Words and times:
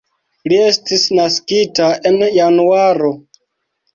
Li 0.51 0.55
estis 0.67 1.03
naskita 1.19 1.89
en 2.11 2.17
Januaro. 2.39 3.13